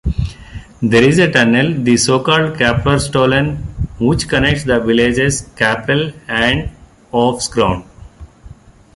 [0.81, 3.57] There is a tunnel, the so-called Kapplerstollen,
[3.99, 6.71] which connects the villages Kappel and
[7.13, 7.83] Hofsgrund.